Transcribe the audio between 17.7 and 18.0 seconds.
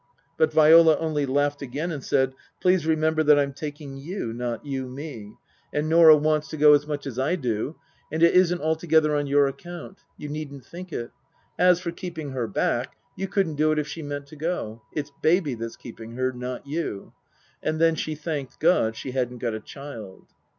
then